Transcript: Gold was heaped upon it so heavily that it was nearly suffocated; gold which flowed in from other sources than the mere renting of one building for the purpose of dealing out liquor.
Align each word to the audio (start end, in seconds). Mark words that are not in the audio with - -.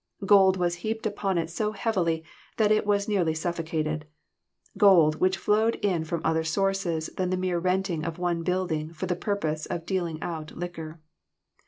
Gold 0.25 0.57
was 0.57 0.77
heaped 0.81 1.05
upon 1.05 1.37
it 1.37 1.47
so 1.51 1.73
heavily 1.73 2.23
that 2.57 2.71
it 2.71 2.87
was 2.87 3.07
nearly 3.07 3.35
suffocated; 3.35 4.07
gold 4.75 5.21
which 5.21 5.37
flowed 5.37 5.75
in 5.83 6.05
from 6.05 6.21
other 6.23 6.43
sources 6.43 7.11
than 7.17 7.29
the 7.29 7.37
mere 7.37 7.59
renting 7.59 8.03
of 8.03 8.17
one 8.17 8.41
building 8.41 8.89
for 8.93 9.05
the 9.05 9.15
purpose 9.15 9.67
of 9.67 9.85
dealing 9.85 10.19
out 10.19 10.57
liquor. 10.57 10.99